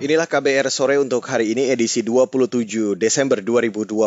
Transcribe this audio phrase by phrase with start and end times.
[0.00, 4.00] Inilah KBR sore untuk hari ini edisi 27 Desember 2021.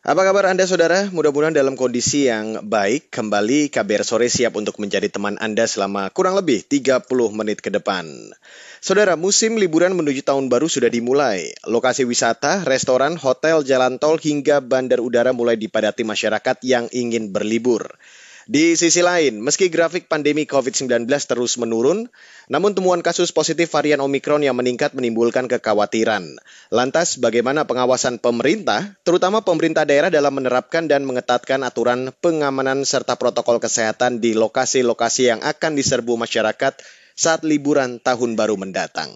[0.00, 1.04] Apa kabar Anda saudara?
[1.12, 3.12] Mudah-mudahan dalam kondisi yang baik.
[3.12, 7.04] Kembali KBR sore siap untuk menjadi teman Anda selama kurang lebih 30
[7.36, 8.08] menit ke depan.
[8.80, 11.52] Saudara, musim liburan menuju tahun baru sudah dimulai.
[11.68, 18.00] Lokasi wisata, restoran, hotel, jalan tol hingga bandar udara mulai dipadati masyarakat yang ingin berlibur.
[18.50, 22.10] Di sisi lain, meski grafik pandemi COVID-19 terus menurun,
[22.50, 26.34] namun temuan kasus positif varian Omikron yang meningkat menimbulkan kekhawatiran.
[26.74, 33.62] Lantas, bagaimana pengawasan pemerintah, terutama pemerintah daerah dalam menerapkan dan mengetatkan aturan pengamanan serta protokol
[33.62, 36.74] kesehatan di lokasi-lokasi yang akan diserbu masyarakat
[37.14, 39.14] saat liburan tahun baru mendatang.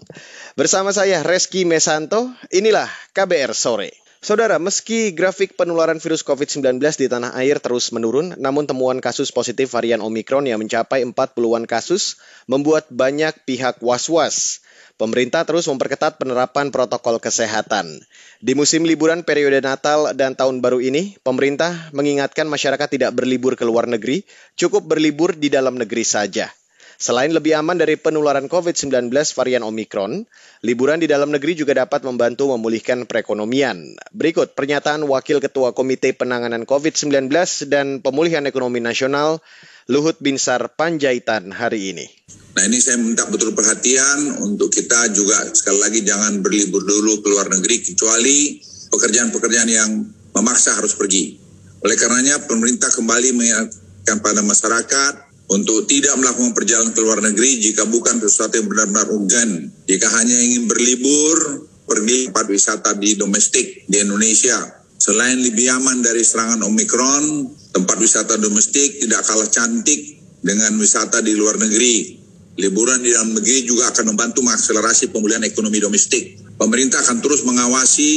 [0.55, 4.04] Bersama saya Reski Mesanto, inilah KBR Sore.
[4.25, 9.69] Saudara, meski grafik penularan virus COVID-19 di tanah air terus menurun, namun temuan kasus positif
[9.69, 12.17] varian Omikron yang mencapai 40-an kasus
[12.49, 14.65] membuat banyak pihak was-was.
[14.97, 18.01] Pemerintah terus memperketat penerapan protokol kesehatan.
[18.41, 23.61] Di musim liburan periode Natal dan Tahun Baru ini, pemerintah mengingatkan masyarakat tidak berlibur ke
[23.61, 24.25] luar negeri,
[24.57, 26.49] cukup berlibur di dalam negeri saja.
[26.95, 30.23] Selain lebih aman dari penularan COVID-19 varian Omikron,
[30.63, 33.99] liburan di dalam negeri juga dapat membantu memulihkan perekonomian.
[34.15, 37.27] Berikut pernyataan Wakil Ketua Komite Penanganan COVID-19
[37.67, 39.43] dan Pemulihan Ekonomi Nasional,
[39.91, 42.07] Luhut Binsar Panjaitan hari ini.
[42.55, 47.27] Nah ini saya minta betul perhatian untuk kita juga sekali lagi jangan berlibur dulu ke
[47.27, 49.91] luar negeri kecuali pekerjaan-pekerjaan yang
[50.31, 51.35] memaksa harus pergi.
[51.83, 57.85] Oleh karenanya pemerintah kembali mengingatkan pada masyarakat untuk tidak melakukan perjalanan ke luar negeri jika
[57.85, 59.69] bukan sesuatu yang benar-benar urgen.
[59.85, 64.57] Jika hanya ingin berlibur, pergi tempat wisata di domestik di Indonesia.
[64.97, 71.37] Selain lebih aman dari serangan Omikron, tempat wisata domestik tidak kalah cantik dengan wisata di
[71.37, 72.25] luar negeri.
[72.55, 76.39] Liburan di dalam negeri juga akan membantu mengakselerasi pemulihan ekonomi domestik.
[76.55, 78.11] Pemerintah akan terus mengawasi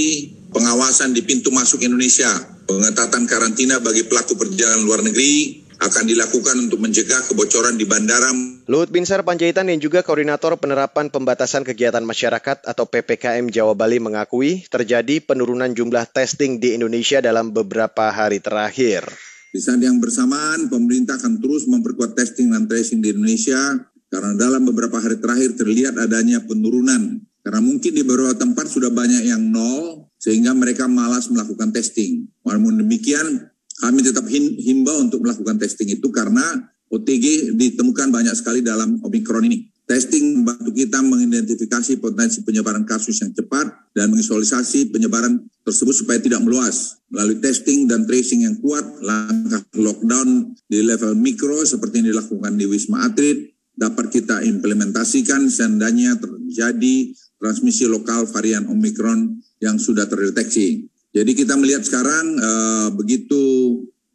[0.55, 2.31] pengawasan di pintu masuk Indonesia,
[2.71, 8.35] pengetatan karantina bagi pelaku perjalanan luar negeri, akan dilakukan untuk mencegah kebocoran di bandara.
[8.67, 14.67] Luhut Binsar Panjaitan yang juga koordinator penerapan pembatasan kegiatan masyarakat atau PPKM Jawa Bali mengakui
[14.67, 19.07] terjadi penurunan jumlah testing di Indonesia dalam beberapa hari terakhir.
[19.49, 24.67] Di saat yang bersamaan, pemerintah akan terus memperkuat testing dan tracing di Indonesia karena dalam
[24.69, 27.25] beberapa hari terakhir terlihat adanya penurunan.
[27.41, 32.29] Karena mungkin di beberapa tempat sudah banyak yang nol, sehingga mereka malas melakukan testing.
[32.45, 33.48] Walaupun demikian,
[33.79, 36.43] kami tetap himbau untuk melakukan testing itu karena
[36.89, 39.69] OTG ditemukan banyak sekali dalam Omikron ini.
[39.89, 46.45] Testing membantu kita mengidentifikasi potensi penyebaran kasus yang cepat dan mengisolasi penyebaran tersebut supaya tidak
[46.45, 47.01] meluas.
[47.09, 52.69] Melalui testing dan tracing yang kuat, langkah lockdown di level mikro seperti yang dilakukan di
[52.69, 60.85] Wisma Atlet dapat kita implementasikan seandainya terjadi transmisi lokal varian Omikron yang sudah terdeteksi.
[61.13, 63.43] Jadi kita melihat sekarang uh, begitu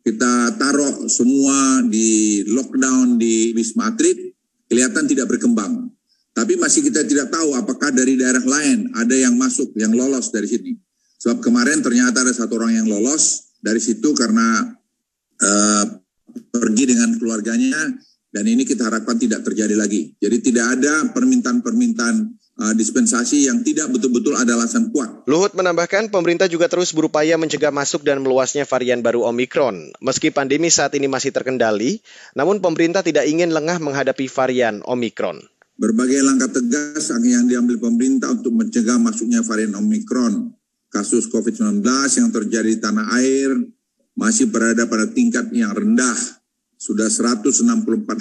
[0.03, 4.35] kita taruh semua di lockdown di Wisma Atlet,
[4.67, 5.89] kelihatan tidak berkembang.
[6.33, 10.49] Tapi masih kita tidak tahu apakah dari daerah lain ada yang masuk, yang lolos dari
[10.49, 10.73] sini.
[11.21, 14.75] Sebab kemarin ternyata ada satu orang yang lolos dari situ karena
[15.39, 15.85] uh,
[16.51, 17.95] pergi dengan keluarganya
[18.33, 20.09] dan ini kita harapkan tidak terjadi lagi.
[20.17, 25.25] Jadi tidak ada permintaan-permintaan uh, dispensasi yang tidak betul-betul ada alasan kuat.
[25.25, 29.95] Luhut menambahkan pemerintah juga terus berupaya mencegah masuk dan meluasnya varian baru Omikron.
[30.03, 32.03] Meski pandemi saat ini masih terkendali,
[32.37, 35.41] namun pemerintah tidak ingin lengah menghadapi varian Omikron.
[35.73, 40.53] Berbagai langkah tegas yang diambil pemerintah untuk mencegah masuknya varian Omikron.
[40.93, 43.49] Kasus COVID-19 yang terjadi di tanah air
[44.13, 46.13] masih berada pada tingkat yang rendah.
[46.77, 47.65] Sudah 164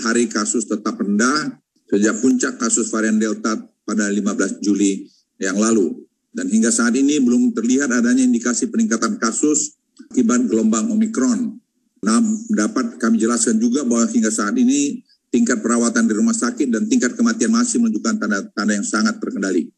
[0.01, 1.61] hari kasus tetap rendah
[1.93, 5.07] sejak puncak kasus varian Delta pada 15 Juli
[5.43, 6.03] yang lalu.
[6.33, 9.77] Dan hingga saat ini belum terlihat adanya indikasi peningkatan kasus
[10.09, 11.61] akibat gelombang Omikron.
[12.03, 12.19] Nah,
[12.51, 17.15] dapat kami jelaskan juga bahwa hingga saat ini tingkat perawatan di rumah sakit dan tingkat
[17.15, 19.71] kematian masih menunjukkan tanda-tanda yang sangat terkendali.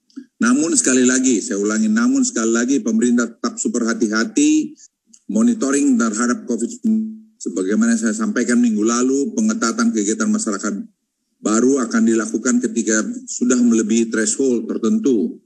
[0.42, 4.74] Namun sekali lagi, saya ulangi, namun sekali lagi pemerintah tetap super hati-hati
[5.30, 7.14] monitoring terhadap COVID-19.
[7.38, 10.74] Sebagaimana saya sampaikan minggu lalu, pengetatan kegiatan masyarakat
[11.44, 15.36] baru akan dilakukan ketika sudah melebihi threshold tertentu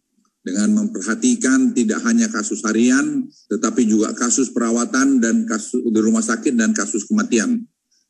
[0.47, 6.55] dengan memperhatikan tidak hanya kasus harian tetapi juga kasus perawatan dan kasus di rumah sakit
[6.55, 7.67] dan kasus kematian.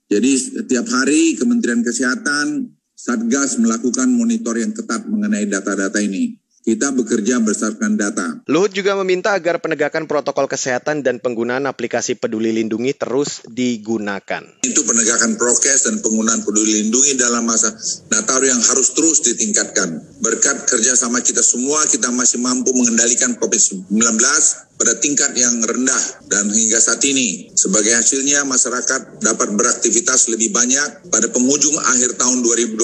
[0.09, 6.35] Jadi setiap hari Kementerian Kesehatan Satgas melakukan monitor yang ketat mengenai data-data ini.
[6.69, 8.45] Kita bekerja berdasarkan data.
[8.45, 14.45] Luhut juga meminta agar penegakan protokol kesehatan dan penggunaan aplikasi peduli lindungi terus digunakan.
[14.61, 17.73] Itu penegakan prokes dan penggunaan peduli lindungi dalam masa
[18.13, 20.21] Nataru yang harus terus ditingkatkan.
[20.21, 23.89] Berkat kerjasama kita semua, kita masih mampu mengendalikan COVID-19
[24.77, 31.09] pada tingkat yang rendah dan hingga saat ini sebagai hasilnya masyarakat dapat beraktivitas lebih banyak
[31.09, 32.77] pada penghujung akhir tahun 2021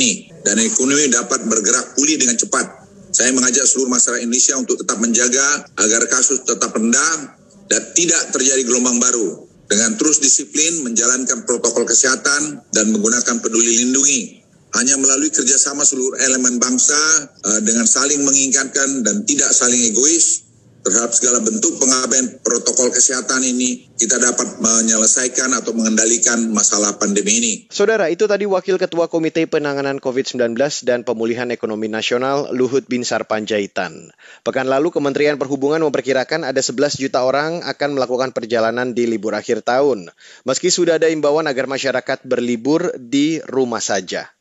[0.00, 2.85] ini dan ekonomi dapat bergerak pulih dengan cepat
[3.16, 7.32] saya mengajak seluruh masyarakat Indonesia untuk tetap menjaga agar kasus tetap rendah
[7.64, 14.44] dan tidak terjadi gelombang baru dengan terus disiplin menjalankan protokol kesehatan dan menggunakan peduli lindungi.
[14.76, 17.00] Hanya melalui kerjasama seluruh elemen bangsa
[17.40, 20.45] uh, dengan saling mengingatkan dan tidak saling egois,
[20.86, 27.52] terhadap segala bentuk pengabaian protokol kesehatan ini kita dapat menyelesaikan atau mengendalikan masalah pandemi ini.
[27.74, 30.54] Saudara, itu tadi Wakil Ketua Komite Penanganan COVID-19
[30.86, 34.14] dan Pemulihan Ekonomi Nasional Luhut Binsar Panjaitan.
[34.46, 39.66] Pekan lalu Kementerian Perhubungan memperkirakan ada 11 juta orang akan melakukan perjalanan di libur akhir
[39.66, 40.14] tahun.
[40.46, 44.35] Meski sudah ada imbauan agar masyarakat berlibur di rumah saja.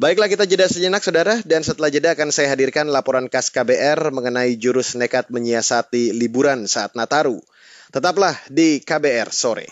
[0.00, 4.56] Baiklah kita jeda sejenak saudara dan setelah jeda akan saya hadirkan laporan khas KBR mengenai
[4.56, 7.44] jurus nekat menyiasati liburan saat Nataru.
[7.92, 9.68] Tetaplah di KBR sore.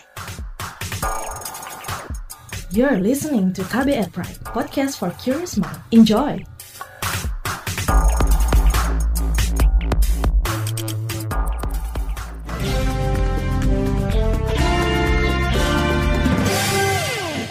[2.69, 5.81] You're listening to KBR Pride, podcast for curious mind.
[5.97, 6.45] Enjoy.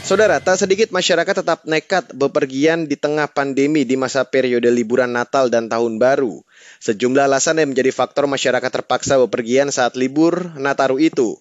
[0.07, 5.51] Saudara, tak sedikit masyarakat tetap nekat bepergian di tengah pandemi di masa periode liburan Natal
[5.51, 6.47] dan Tahun Baru.
[6.79, 11.35] Sejumlah alasan yang menjadi faktor masyarakat terpaksa bepergian saat libur Nataru itu.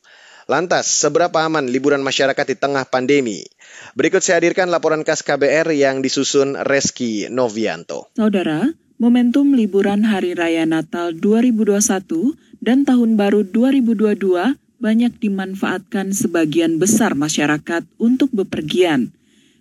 [0.51, 3.47] Lantas, seberapa aman liburan masyarakat di tengah pandemi?
[3.95, 8.11] Berikut saya hadirkan laporan khas KBR yang disusun Reski Novianto.
[8.19, 8.67] Saudara,
[8.99, 17.83] momentum liburan Hari Raya Natal 2021 dan Tahun Baru 2022 banyak dimanfaatkan sebagian besar masyarakat
[17.97, 19.13] untuk bepergian.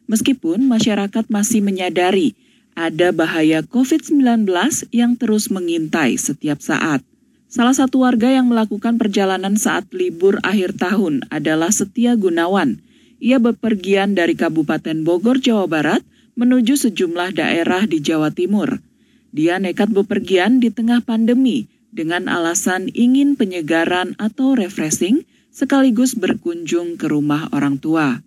[0.05, 2.37] Meskipun masyarakat masih menyadari
[2.75, 4.45] ada bahaya COVID-19
[4.91, 7.01] yang terus mengintai setiap saat.
[7.47, 12.83] Salah satu warga yang melakukan perjalanan saat libur akhir tahun adalah Setia Gunawan.
[13.23, 16.03] Ia bepergian dari Kabupaten Bogor, Jawa Barat
[16.35, 18.83] menuju sejumlah daerah di Jawa Timur.
[19.31, 25.23] Dia nekat bepergian di tengah pandemi dengan alasan ingin penyegaran atau refreshing
[25.55, 28.19] sekaligus berkunjung ke rumah orang tua.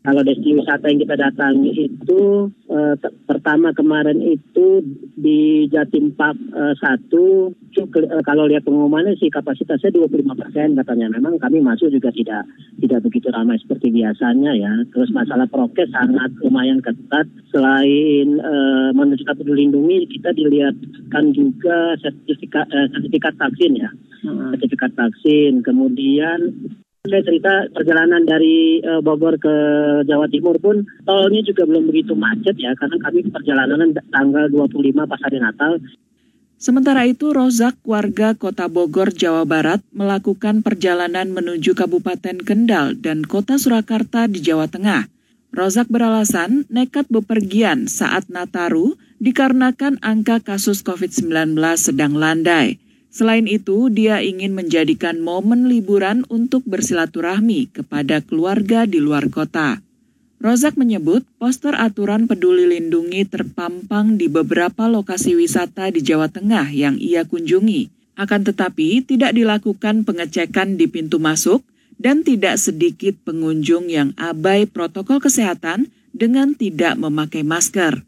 [0.00, 2.96] Kalau destinasi wisata yang kita datangi itu eh,
[3.28, 4.80] pertama kemarin itu
[5.12, 11.12] di Jatim Park eh, satu eh, kalau lihat pengumumannya sih kapasitasnya 25 persen katanya.
[11.12, 12.48] Memang kami masuk juga tidak
[12.80, 14.72] tidak begitu ramai seperti biasanya ya.
[14.88, 17.28] Terus masalah prokes sangat lumayan ketat.
[17.52, 23.92] Selain eh, menunjukkan peduli lindungi kita dilihatkan juga sertifikat eh, sertifikat vaksin ya.
[24.24, 24.56] Hmm.
[24.56, 25.60] Sertifikat vaksin.
[25.60, 26.56] Kemudian
[27.00, 29.54] saya cerita perjalanan dari uh, Bogor ke
[30.04, 35.20] Jawa Timur pun tolnya juga belum begitu macet ya karena kami perjalanan tanggal 25 pas
[35.24, 35.80] hari Natal.
[36.60, 43.56] Sementara itu, Rozak, warga kota Bogor, Jawa Barat, melakukan perjalanan menuju Kabupaten Kendal dan kota
[43.56, 45.08] Surakarta di Jawa Tengah.
[45.56, 52.89] Rozak beralasan nekat bepergian saat Nataru dikarenakan angka kasus COVID-19 sedang landai.
[53.10, 59.82] Selain itu, dia ingin menjadikan momen liburan untuk bersilaturahmi kepada keluarga di luar kota.
[60.40, 66.96] Rozak menyebut poster aturan peduli lindungi terpampang di beberapa lokasi wisata di Jawa Tengah yang
[66.96, 67.92] ia kunjungi.
[68.16, 71.60] Akan tetapi tidak dilakukan pengecekan di pintu masuk
[72.00, 78.00] dan tidak sedikit pengunjung yang abai protokol kesehatan dengan tidak memakai masker.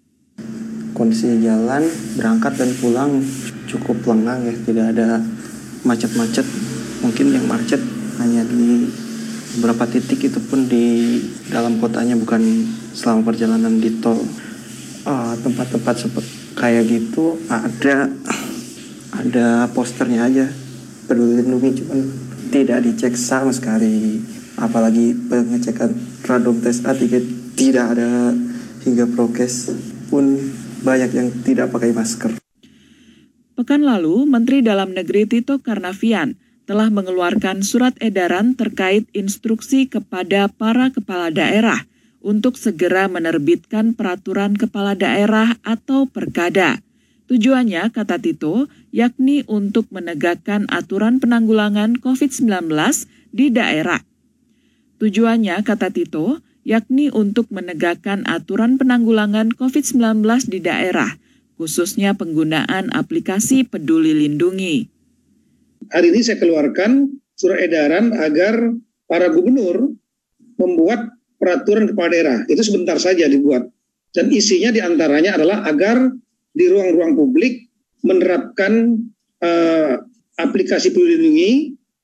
[0.97, 1.85] Kondisi jalan
[2.17, 3.21] berangkat dan pulang
[3.73, 5.25] cukup lengang ya tidak ada
[5.89, 6.45] macet-macet.
[7.03, 7.81] Mungkin yang macet
[8.21, 8.87] hanya di
[9.59, 12.41] beberapa titik itu pun di dalam kotanya bukan
[12.93, 14.21] selama perjalanan di tol.
[15.03, 18.07] Tempat tempat-tempat seperti kayak gitu ada
[19.17, 20.47] ada posternya aja.
[21.11, 22.01] Peduli lindungi cuman
[22.55, 24.23] tidak dicek sama sekali.
[24.61, 25.91] Apalagi pengecekan
[26.23, 27.25] random tes antigen
[27.59, 28.31] tidak ada
[28.87, 29.75] hingga prokes
[30.07, 30.39] pun
[30.87, 32.42] banyak yang tidak pakai masker
[33.53, 40.89] Pekan lalu, Menteri Dalam Negeri Tito Karnavian telah mengeluarkan surat edaran terkait instruksi kepada para
[40.89, 41.85] kepala daerah
[42.25, 46.81] untuk segera menerbitkan peraturan kepala daerah atau perkada.
[47.29, 52.73] Tujuannya, kata Tito, yakni untuk menegakkan aturan penanggulangan COVID-19
[53.37, 54.01] di daerah.
[54.97, 61.19] Tujuannya, kata Tito, yakni untuk menegakkan aturan penanggulangan COVID-19 di daerah,
[61.57, 64.89] khususnya penggunaan aplikasi Peduli Lindungi.
[65.93, 68.73] Hari ini saya keluarkan surat edaran agar
[69.11, 69.93] para gubernur
[70.57, 72.39] membuat peraturan kepala daerah.
[72.47, 73.67] Itu sebentar saja dibuat.
[74.13, 76.13] Dan isinya di antaranya adalah agar
[76.53, 77.67] di ruang-ruang publik
[78.05, 79.01] menerapkan
[79.41, 79.99] uh,
[80.39, 81.53] aplikasi peduli lindungi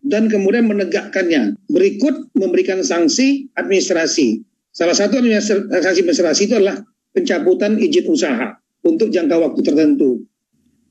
[0.02, 1.54] dan kemudian menegakkannya.
[1.70, 4.42] Berikut memberikan sanksi administrasi.
[4.72, 6.80] Salah satu sanksi administrasi itu adalah
[7.12, 10.24] pencabutan izin usaha untuk jangka waktu tertentu.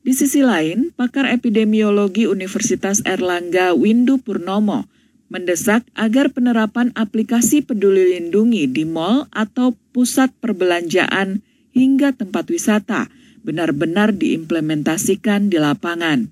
[0.05, 4.87] Di sisi lain, pakar epidemiologi Universitas Erlangga Windu Purnomo
[5.27, 11.43] mendesak agar penerapan aplikasi peduli lindungi di mal atau pusat perbelanjaan
[11.75, 13.11] hingga tempat wisata
[13.43, 16.31] benar-benar diimplementasikan di lapangan.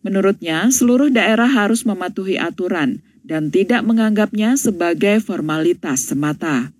[0.00, 6.72] Menurutnya, seluruh daerah harus mematuhi aturan dan tidak menganggapnya sebagai formalitas semata.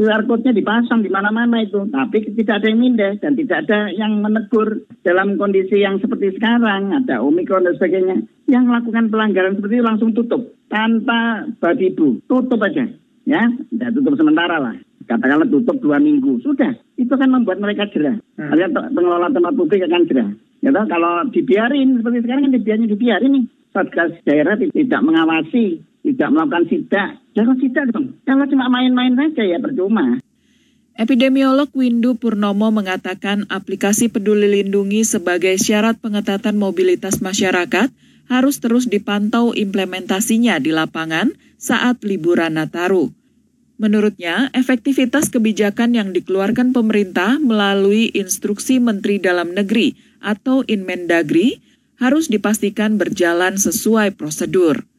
[0.00, 4.24] QR code-nya dipasang di mana-mana itu, tapi tidak ada yang mindah dan tidak ada yang
[4.24, 8.16] menegur dalam kondisi yang seperti sekarang, ada Omikron dan sebagainya.
[8.48, 12.88] Yang melakukan pelanggaran seperti itu langsung tutup, tanpa badibu, tutup aja.
[13.28, 13.44] Ya,
[13.76, 14.80] ya tutup sementara lah.
[15.04, 16.72] Katakanlah tutup dua minggu, sudah.
[16.96, 18.16] Itu akan membuat mereka jerah.
[18.40, 18.56] Hmm.
[18.56, 20.32] Artinya pengelola tempat publik akan jerah.
[20.64, 23.44] Ya, kalau dibiarin, seperti sekarang kan dibiarin, dibiarin nih.
[23.76, 28.16] Satgas daerah tidak mengawasi tidak melakukan sidak, jangan sidak dong.
[28.26, 30.18] Kalau cuma main-main saja ya percuma.
[31.00, 37.88] Epidemiolog Windu Purnomo mengatakan aplikasi Peduli Lindungi sebagai syarat pengetatan mobilitas masyarakat
[38.28, 43.10] harus terus dipantau implementasinya di lapangan saat liburan Nataru.
[43.80, 51.64] Menurutnya, efektivitas kebijakan yang dikeluarkan pemerintah melalui instruksi Menteri Dalam Negeri atau Inmendagri
[51.96, 54.89] harus dipastikan berjalan sesuai prosedur.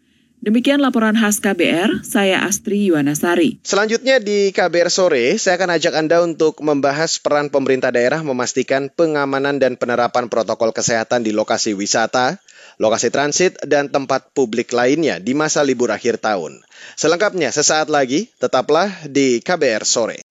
[0.41, 3.61] Demikian laporan khas KBR, saya Astri Yuwanasari.
[3.61, 9.61] Selanjutnya di KBR Sore, saya akan ajak Anda untuk membahas peran pemerintah daerah memastikan pengamanan
[9.61, 12.41] dan penerapan protokol kesehatan di lokasi wisata,
[12.81, 16.65] lokasi transit, dan tempat publik lainnya di masa libur akhir tahun.
[16.97, 20.25] Selengkapnya sesaat lagi, tetaplah di KBR Sore.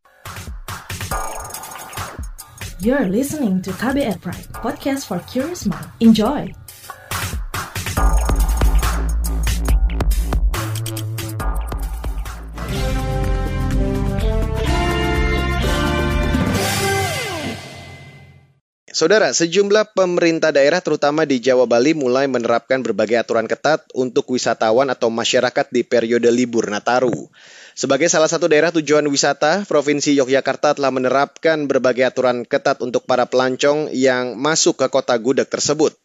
[2.83, 5.87] You're listening to KBR Pride, podcast for curious mind.
[6.03, 6.51] Enjoy!
[19.01, 24.93] Saudara, sejumlah pemerintah daerah terutama di Jawa Bali mulai menerapkan berbagai aturan ketat untuk wisatawan
[24.93, 27.33] atau masyarakat di periode libur Nataru.
[27.73, 33.25] Sebagai salah satu daerah tujuan wisata, Provinsi Yogyakarta telah menerapkan berbagai aturan ketat untuk para
[33.25, 35.97] pelancong yang masuk ke kota gudeg tersebut.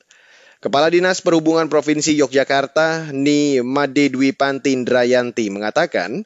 [0.64, 6.24] Kepala Dinas Perhubungan Provinsi Yogyakarta, Ni Made Dwi Pantindrayanti mengatakan,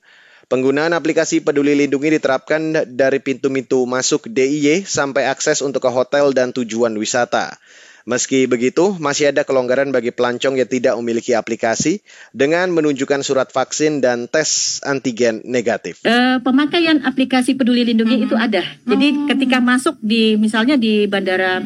[0.49, 6.49] Penggunaan aplikasi Peduli Lindungi diterapkan dari pintu-pintu masuk DIY sampai akses untuk ke hotel dan
[6.49, 7.53] tujuan wisata.
[8.09, 12.01] Meski begitu, masih ada kelonggaran bagi pelancong yang tidak memiliki aplikasi
[12.33, 16.01] dengan menunjukkan surat vaksin dan tes antigen negatif.
[16.01, 18.25] Uh, pemakaian aplikasi Peduli Lindungi hmm.
[18.25, 18.65] itu ada.
[18.89, 19.29] Jadi oh.
[19.29, 21.61] ketika masuk di misalnya di bandara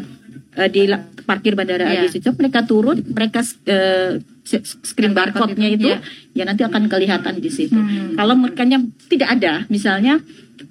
[0.59, 0.91] uh, di
[1.23, 2.03] parkir bandara yeah.
[2.03, 3.39] Adi Sucipto mereka turun, mereka
[3.71, 5.99] uh, screen barcode-nya itu ya.
[6.35, 7.79] ya nanti akan kelihatan di situ.
[7.79, 8.19] Hmm.
[8.19, 8.67] Kalau mereka
[9.07, 10.19] tidak ada, misalnya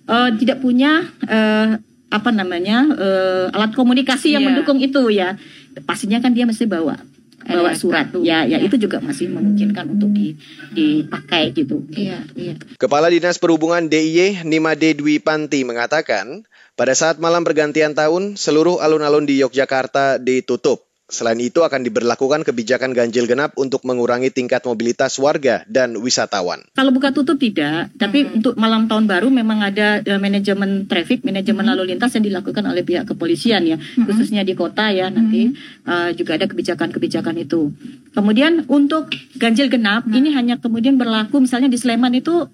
[0.07, 1.81] uh, tidak punya uh,
[2.13, 4.53] apa namanya uh, alat komunikasi yang yeah.
[4.53, 5.41] mendukung itu ya,
[5.89, 7.01] pastinya kan dia mesti bawa
[7.43, 10.39] bawa surat ya ya itu juga masih memungkinkan untuk di,
[10.71, 11.83] dipakai gitu.
[11.91, 12.55] Iya, iya.
[12.79, 16.47] Kepala Dinas Perhubungan DIY Nimade Dwi Panti mengatakan
[16.79, 22.97] pada saat malam pergantian tahun seluruh alun-alun di Yogyakarta ditutup Selain itu akan diberlakukan kebijakan
[22.97, 26.65] ganjil genap untuk mengurangi tingkat mobilitas warga dan wisatawan.
[26.73, 28.41] Kalau buka tutup tidak, tapi hmm.
[28.41, 31.73] untuk malam tahun baru memang ada uh, manajemen traffic, manajemen hmm.
[31.77, 34.09] lalu lintas yang dilakukan oleh pihak kepolisian ya, hmm.
[34.09, 35.53] khususnya di kota ya nanti
[35.85, 37.69] uh, juga ada kebijakan-kebijakan itu.
[38.17, 40.17] Kemudian untuk ganjil genap hmm.
[40.17, 42.49] ini hanya kemudian berlaku misalnya di Sleman itu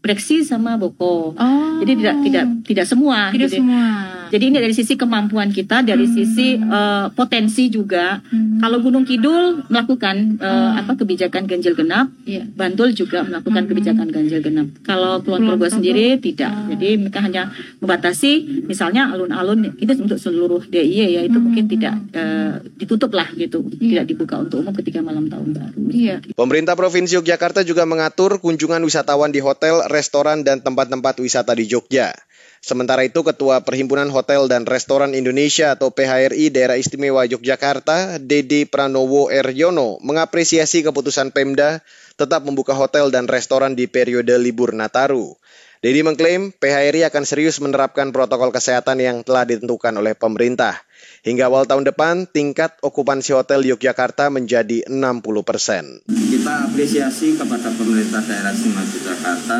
[0.00, 1.36] Breksi sama Boko.
[1.36, 1.76] Oh.
[1.84, 3.28] Jadi tidak tidak tidak semua.
[3.36, 3.60] Tidak gitu.
[3.60, 3.84] semua.
[4.32, 6.14] Jadi ini dari sisi kemampuan kita, dari hmm.
[6.14, 8.18] sisi uh, potensi juga.
[8.32, 8.58] Hmm.
[8.58, 10.80] Kalau Gunung Kidul melakukan uh, hmm.
[10.80, 12.44] apa kebijakan ganjil genap, yeah.
[12.44, 13.70] Bantul juga melakukan hmm.
[13.70, 14.68] kebijakan ganjil genap.
[14.82, 16.50] Kalau Kulon Progo sendiri tidak.
[16.50, 16.66] Oh.
[16.74, 21.44] Jadi mereka hanya membatasi, misalnya alun-alun itu untuk seluruh DIY ya itu hmm.
[21.44, 24.00] mungkin tidak uh, ditutup lah gitu, yeah.
[24.00, 25.80] tidak dibuka untuk umum ketika malam tahun baru.
[25.94, 26.18] Yeah.
[26.34, 32.14] Pemerintah Provinsi Yogyakarta juga mengatur kunjungan wisatawan di hotel restoran, dan tempat-tempat wisata di Jogja.
[32.58, 39.30] Sementara itu, Ketua Perhimpunan Hotel dan Restoran Indonesia atau PHRI Daerah Istimewa Yogyakarta, Dede Pranowo
[39.30, 41.80] Eryono, mengapresiasi keputusan Pemda
[42.18, 45.38] tetap membuka hotel dan restoran di periode libur Nataru.
[45.78, 50.74] Dedi mengklaim PHRI akan serius menerapkan protokol kesehatan yang telah ditentukan oleh pemerintah.
[51.22, 56.02] Hingga awal tahun depan, tingkat okupansi hotel Yogyakarta menjadi 60 persen.
[56.10, 59.58] Kita apresiasi kepada pemerintah daerah Istimewa Yogyakarta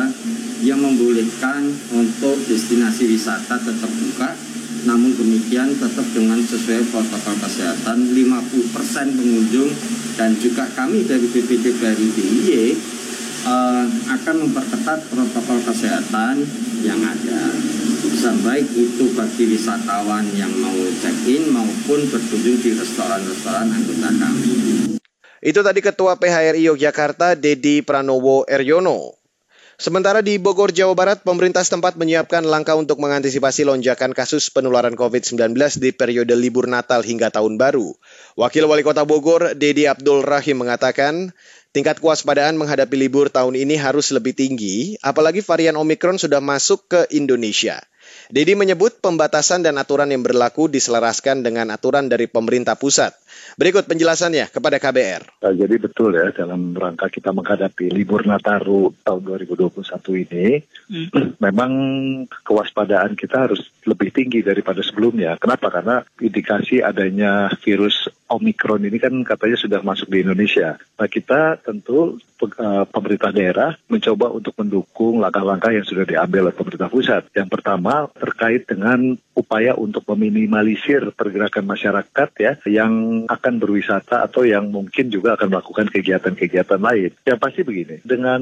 [0.63, 4.35] yang membolehkan untuk destinasi wisata tetap buka,
[4.87, 9.71] namun demikian tetap dengan sesuai protokol kesehatan 50 persen pengunjung
[10.15, 12.51] dan juga kami dari BPD dari DIY
[13.47, 13.85] uh,
[14.19, 16.43] akan memperketat protokol kesehatan
[16.83, 17.55] yang ada
[18.43, 24.53] baik itu bagi wisatawan yang mau check-in maupun berkunjung di restoran-restoran anggota kami.
[25.39, 29.18] Itu tadi Ketua PHRI Yogyakarta, Dedi Pranowo Eryono.
[29.79, 35.55] Sementara di Bogor, Jawa Barat, pemerintah setempat menyiapkan langkah untuk mengantisipasi lonjakan kasus penularan COVID-19
[35.79, 37.95] di periode libur Natal hingga Tahun Baru.
[38.35, 41.31] Wakil Wali Kota Bogor, Dedi Abdul Rahim mengatakan,
[41.71, 47.07] tingkat kewaspadaan menghadapi libur tahun ini harus lebih tinggi, apalagi varian Omikron sudah masuk ke
[47.15, 47.79] Indonesia.
[48.29, 53.15] Dedi menyebut pembatasan dan aturan yang berlaku diselaraskan dengan aturan dari pemerintah pusat.
[53.57, 55.41] Berikut penjelasannya kepada KBR.
[55.41, 60.47] Nah, jadi betul ya dalam rangka kita menghadapi libur Nataru tahun 2021 ini,
[60.91, 61.09] hmm.
[61.45, 61.71] memang
[62.45, 65.35] kewaspadaan kita harus lebih tinggi daripada sebelumnya.
[65.41, 65.73] Kenapa?
[65.73, 70.77] Karena indikasi adanya virus Omikron ini kan katanya sudah masuk di Indonesia.
[70.77, 76.93] Nah kita tentu eh, pemerintah daerah mencoba untuk mendukung langkah-langkah yang sudah diambil oleh pemerintah
[76.93, 77.25] pusat.
[77.33, 84.71] Yang pertama terkait dengan upaya untuk meminimalisir pergerakan masyarakat ya yang akan berwisata atau yang
[84.71, 87.11] mungkin juga akan melakukan kegiatan-kegiatan lain.
[87.23, 88.41] Yang pasti begini, dengan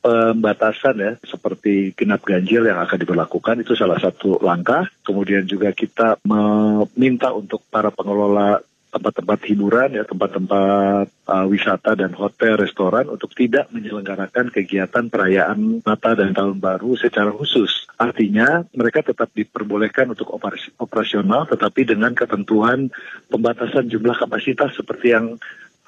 [0.00, 4.88] pembatasan ya seperti genap ganjil yang akan diberlakukan itu salah satu langkah.
[5.04, 8.60] Kemudian juga kita meminta untuk para pengelola
[8.98, 16.18] tempat-tempat hiburan ya tempat-tempat uh, wisata dan hotel restoran untuk tidak menyelenggarakan kegiatan perayaan Natal
[16.18, 17.86] dan Tahun Baru secara khusus.
[17.94, 22.90] Artinya mereka tetap diperbolehkan untuk operasi, operasional tetapi dengan ketentuan
[23.30, 25.38] pembatasan jumlah kapasitas seperti yang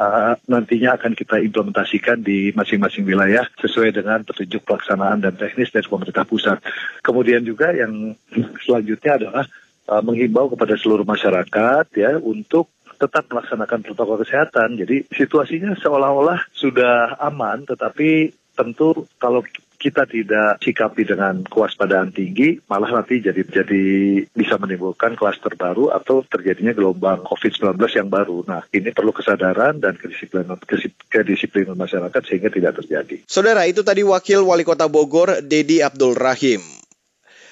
[0.00, 5.85] uh, nantinya akan kita implementasikan di masing-masing wilayah sesuai dengan petunjuk pelaksanaan dan teknis dari
[5.85, 6.58] pemerintah pusat.
[7.04, 8.17] Kemudian juga yang
[8.65, 9.45] selanjutnya adalah
[9.91, 14.76] uh, menghimbau kepada seluruh masyarakat ya untuk tetap melaksanakan protokol kesehatan.
[14.76, 19.41] Jadi situasinya seolah-olah sudah aman, tetapi tentu kalau
[19.80, 23.84] kita tidak sikapi dengan kewaspadaan tinggi, malah nanti jadi jadi
[24.28, 28.45] bisa menimbulkan klaster baru atau terjadinya gelombang COVID-19 yang baru.
[28.45, 30.60] Nah, ini perlu kesadaran dan kedisiplinan,
[31.08, 33.25] kedisiplinan masyarakat sehingga tidak terjadi.
[33.25, 36.79] Saudara, itu tadi Wakil Wali Kota Bogor, Dedi Abdul Rahim.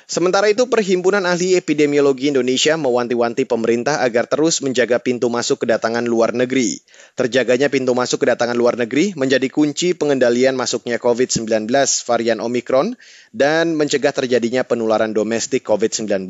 [0.09, 6.33] Sementara itu, Perhimpunan Ahli Epidemiologi Indonesia mewanti-wanti pemerintah agar terus menjaga pintu masuk kedatangan luar
[6.33, 6.81] negeri.
[7.13, 11.69] Terjaganya pintu masuk kedatangan luar negeri menjadi kunci pengendalian masuknya COVID-19
[12.09, 12.97] varian Omikron
[13.37, 16.25] dan mencegah terjadinya penularan domestik COVID-19.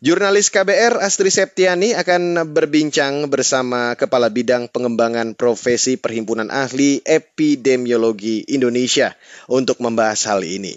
[0.00, 9.12] Jurnalis KBR Astri Septiani akan berbincang bersama Kepala Bidang Pengembangan Profesi Perhimpunan Ahli Epidemiologi Indonesia
[9.52, 10.72] untuk membahas hal ini.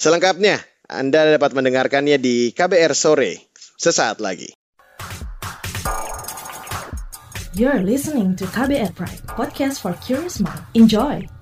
[0.00, 4.52] Selengkapnya, anda dapat mendengarkannya di KBR Sore sesaat lagi.
[7.54, 10.58] You're listening to KBR Pride, podcast for curious mind.
[10.74, 11.33] Enjoy!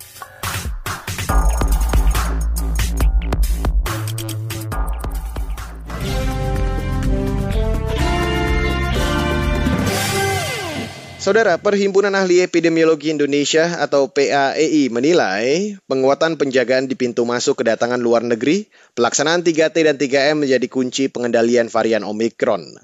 [11.22, 18.26] Saudara, Perhimpunan Ahli Epidemiologi Indonesia atau PAEI menilai penguatan penjagaan di pintu masuk kedatangan luar
[18.26, 18.66] negeri,
[18.98, 22.74] pelaksanaan 3T dan 3M menjadi kunci pengendalian varian Omikron.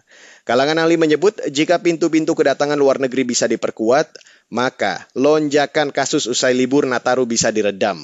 [0.47, 4.07] Kalangan ahli menyebut jika pintu-pintu kedatangan luar negeri bisa diperkuat,
[4.55, 7.99] maka lonjakan kasus usai libur Nataru bisa diredam.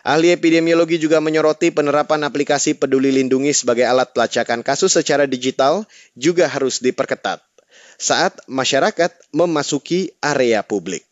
[0.00, 5.84] Ahli epidemiologi juga menyoroti penerapan aplikasi Peduli Lindungi sebagai alat pelacakan kasus secara digital
[6.16, 7.44] juga harus diperketat
[7.98, 11.04] saat masyarakat memasuki area publik.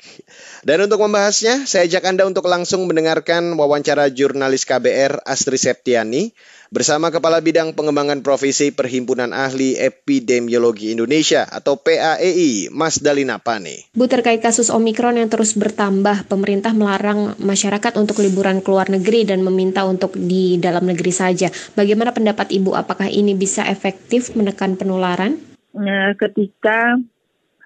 [0.63, 6.31] Dan untuk membahasnya, saya ajak Anda untuk langsung mendengarkan wawancara jurnalis KBR Astri Septiani
[6.73, 13.93] bersama Kepala Bidang Pengembangan Profesi Perhimpunan Ahli Epidemiologi Indonesia atau PAEI, Mas Dalina Pane.
[13.93, 19.29] Bu, terkait kasus Omikron yang terus bertambah, pemerintah melarang masyarakat untuk liburan ke luar negeri
[19.29, 21.53] dan meminta untuk di dalam negeri saja.
[21.77, 25.52] Bagaimana pendapat Ibu, apakah ini bisa efektif menekan penularan?
[25.73, 27.01] Eh, ketika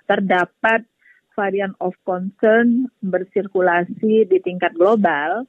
[0.07, 0.87] terdapat
[1.35, 5.45] varian of concern bersirkulasi di tingkat global,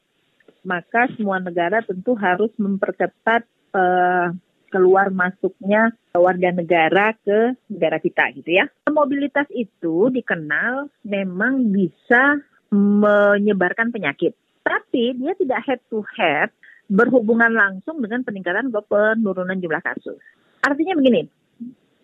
[0.65, 4.35] maka semua negara tentu harus memperketat uh,
[4.67, 8.67] keluar masuknya warga negara ke negara kita gitu ya.
[8.91, 14.35] Mobilitas itu dikenal memang bisa menyebarkan penyakit,
[14.67, 16.51] tapi dia tidak head to head
[16.91, 20.19] berhubungan langsung dengan peningkatan atau penurunan jumlah kasus.
[20.59, 21.31] Artinya begini,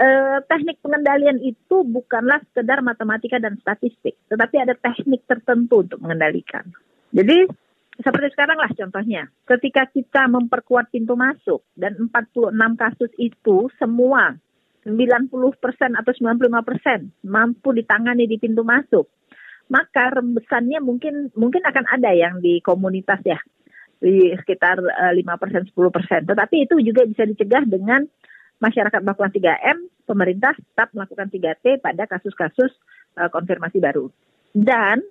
[0.04, 6.68] eh, teknik pengendalian itu bukanlah sekedar matematika dan statistik, tetapi ada teknik tertentu untuk mengendalikan.
[7.16, 7.48] Jadi
[8.02, 14.34] seperti sekarang lah contohnya, ketika kita memperkuat pintu masuk dan 46 kasus itu semua
[14.84, 15.30] 90%
[15.96, 19.08] atau 95% mampu ditangani di pintu masuk,
[19.72, 23.40] maka rembesannya mungkin mungkin akan ada yang di komunitas ya
[24.04, 26.28] di sekitar uh, 5% 10%.
[26.28, 28.04] Tetapi itu juga bisa dicegah dengan
[28.60, 32.72] masyarakat melakukan 3M, pemerintah tetap melakukan 3T pada kasus-kasus
[33.18, 34.08] uh, konfirmasi baru.
[34.54, 35.02] Dan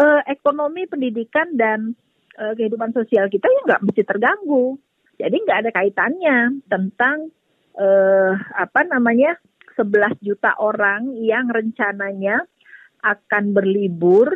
[0.00, 1.96] uh, ekonomi pendidikan dan
[2.36, 4.76] uh, kehidupan sosial kita ya nggak mesti terganggu.
[5.16, 7.32] Jadi nggak ada kaitannya tentang
[7.76, 9.40] uh, apa namanya
[9.76, 12.44] 11 juta orang yang rencananya
[13.04, 14.28] akan berlibur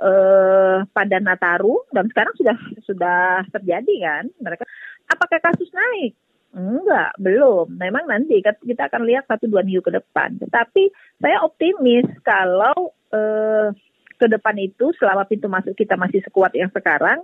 [0.00, 3.20] uh, pada Nataru dan sekarang sudah sudah
[3.52, 4.64] terjadi kan mereka
[5.08, 6.16] apakah kasus naik
[6.56, 7.76] enggak belum.
[7.76, 10.40] Memang nanti kita akan lihat satu dua minggu ke depan.
[10.40, 10.88] Tetapi
[11.20, 13.68] saya optimis kalau uh,
[14.16, 17.20] ke depan itu selama pintu masuk kita masih sekuat yang sekarang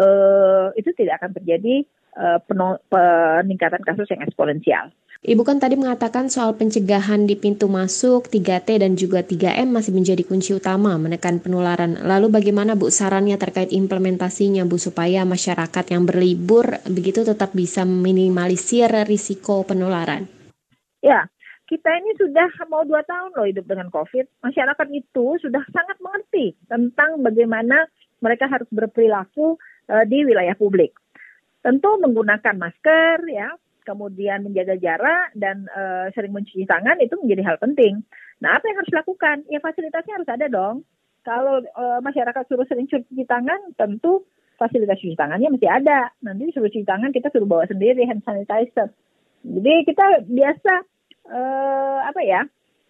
[0.00, 1.84] uh, itu tidak akan terjadi
[2.16, 2.40] uh,
[2.88, 4.88] peningkatan kasus yang eksponensial
[5.22, 10.26] Ibu kan tadi mengatakan soal pencegahan di pintu masuk, 3T dan juga 3M masih menjadi
[10.26, 11.94] kunci utama menekan penularan.
[11.94, 18.90] Lalu bagaimana Bu sarannya terkait implementasinya Bu supaya masyarakat yang berlibur begitu tetap bisa meminimalisir
[19.06, 20.26] risiko penularan?
[21.06, 21.30] Ya,
[21.70, 24.42] kita ini sudah mau dua tahun loh hidup dengan COVID.
[24.42, 27.86] Masyarakat itu sudah sangat mengerti tentang bagaimana
[28.18, 29.54] mereka harus berperilaku
[29.86, 30.98] uh, di wilayah publik.
[31.62, 37.56] Tentu menggunakan masker ya, kemudian menjaga jarak dan uh, sering mencuci tangan itu menjadi hal
[37.58, 38.02] penting.
[38.42, 39.36] Nah, apa yang harus dilakukan?
[39.50, 40.86] Ya fasilitasnya harus ada dong.
[41.22, 44.26] Kalau uh, masyarakat suruh sering cuci tangan, tentu
[44.58, 46.10] fasilitas cuci tangannya mesti ada.
[46.26, 48.90] Nanti suruh cuci tangan kita suruh bawa sendiri hand sanitizer.
[49.42, 50.72] Jadi kita biasa
[51.30, 52.42] uh, apa ya?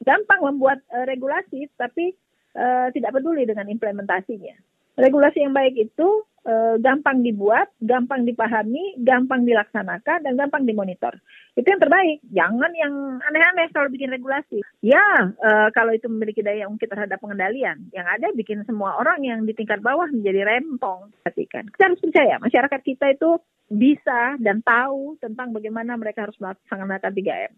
[0.03, 2.17] Gampang membuat uh, regulasi tapi
[2.57, 4.57] uh, tidak peduli dengan implementasinya.
[4.97, 6.09] Regulasi yang baik itu
[6.43, 11.15] e, gampang dibuat, gampang dipahami, gampang dilaksanakan, dan gampang dimonitor.
[11.55, 12.19] Itu yang terbaik.
[12.31, 14.63] Jangan yang aneh-aneh kalau bikin regulasi.
[14.83, 17.89] Ya, e, kalau itu memiliki daya ungkit terhadap pengendalian.
[17.95, 21.15] Yang ada bikin semua orang yang di tingkat bawah menjadi rempong.
[21.23, 21.71] Perhatikan.
[21.71, 23.39] Kita harus percaya, masyarakat kita itu
[23.73, 27.53] bisa dan tahu tentang bagaimana mereka harus melaksanakan 3M.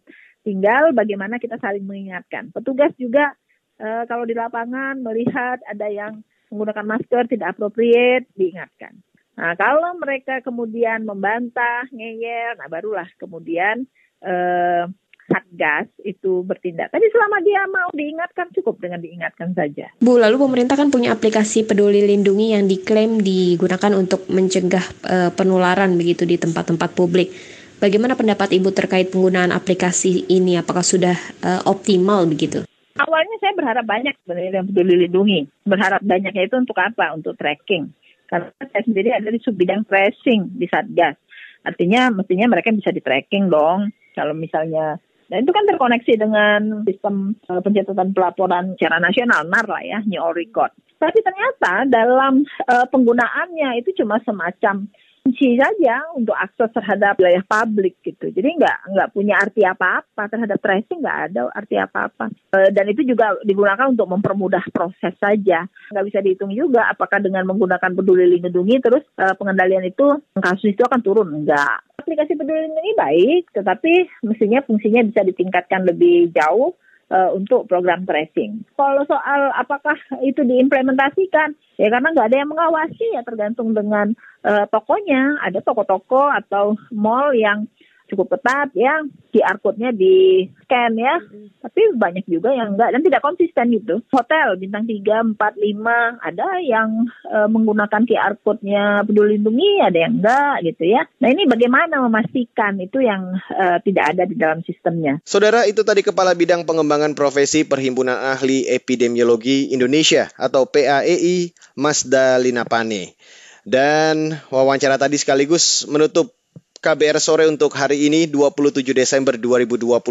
[0.47, 2.55] Tinggal bagaimana kita saling mengingatkan.
[2.55, 3.35] Petugas juga
[3.81, 9.00] e, kalau di lapangan melihat ada yang menggunakan masker tidak appropriate diingatkan.
[9.35, 13.83] Nah, kalau mereka kemudian membantah, ngeyel, nah barulah kemudian
[14.22, 14.87] eh,
[15.24, 16.92] Satgas itu bertindak.
[16.92, 19.88] Tapi selama dia mau diingatkan cukup dengan diingatkan saja.
[20.04, 25.96] Bu, lalu pemerintah kan punya aplikasi Peduli Lindungi yang diklaim digunakan untuk mencegah uh, penularan
[25.96, 27.33] begitu di tempat-tempat publik.
[27.80, 30.61] Bagaimana pendapat Ibu terkait penggunaan aplikasi ini?
[30.61, 32.68] Apakah sudah uh, optimal begitu?
[33.14, 35.40] Awalnya saya berharap banyak sebenarnya yang peduli lindungi.
[35.62, 37.14] Berharap banyaknya itu untuk apa?
[37.14, 37.94] Untuk tracking.
[38.27, 41.14] Karena saya sendiri ada di sub bidang tracing di Satgas.
[41.62, 43.94] Artinya mestinya mereka bisa di tracking dong.
[44.18, 44.98] Kalau misalnya
[45.31, 50.18] dan itu kan terkoneksi dengan sistem uh, pencatatan pelaporan secara nasional, NAR lah ya, New
[50.18, 50.74] All Record.
[50.98, 54.90] Tapi ternyata dalam uh, penggunaannya itu cuma semacam
[55.24, 58.28] kunci saja untuk akses terhadap wilayah publik gitu.
[58.28, 62.28] Jadi nggak nggak punya arti apa-apa terhadap tracing nggak ada arti apa-apa.
[62.52, 65.64] E, dan itu juga digunakan untuk mempermudah proses saja.
[65.88, 70.84] Nggak bisa dihitung juga apakah dengan menggunakan peduli lindungi terus e, pengendalian itu kasus itu
[70.84, 72.04] akan turun nggak.
[72.04, 73.92] Aplikasi peduli lindungi baik, tetapi
[74.28, 76.76] mestinya fungsinya bisa ditingkatkan lebih jauh
[77.11, 78.64] uh, untuk program tracing.
[78.77, 84.12] Kalau soal apakah itu diimplementasikan, ya karena nggak ada yang mengawasi ya tergantung dengan
[84.47, 85.43] uh, tokonya.
[85.45, 87.69] Ada toko-toko atau mall yang
[88.14, 89.03] cukup ketat ya
[89.35, 91.18] QR code-nya di scan ya
[91.59, 94.05] tapi banyak juga yang enggak dan tidak konsisten gitu.
[94.12, 100.20] Hotel bintang 3, 4, 5 ada yang e, menggunakan QR code-nya peduli lindungi ada yang
[100.20, 101.03] enggak gitu ya.
[101.18, 105.18] Nah ini bagaimana memastikan itu yang e, tidak ada di dalam sistemnya?
[105.27, 112.68] Saudara itu tadi Kepala Bidang Pengembangan Profesi Perhimpunan Ahli Epidemiologi Indonesia atau PAEI Mas Dalina
[112.68, 113.16] Pane.
[113.64, 116.37] Dan wawancara tadi sekaligus menutup
[116.85, 120.05] KBR sore untuk hari ini 27 Desember 2021.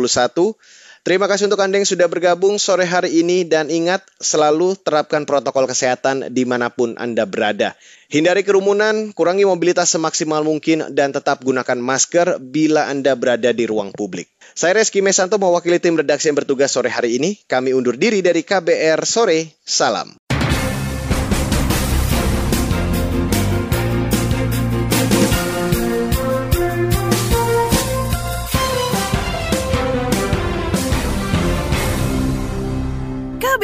[1.06, 5.70] Terima kasih untuk Anda yang sudah bergabung sore hari ini dan ingat selalu terapkan protokol
[5.70, 7.78] kesehatan di mana pun Anda berada.
[8.10, 13.94] Hindari kerumunan, kurangi mobilitas semaksimal mungkin dan tetap gunakan masker bila Anda berada di ruang
[13.94, 14.34] publik.
[14.58, 17.38] Saya Reski Mesanto mewakili tim redaksi yang bertugas sore hari ini.
[17.46, 19.62] Kami undur diri dari KBR Sore.
[19.62, 20.23] Salam.